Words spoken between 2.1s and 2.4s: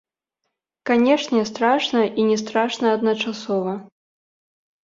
і не